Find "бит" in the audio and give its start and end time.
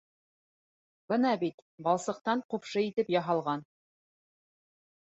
1.43-1.61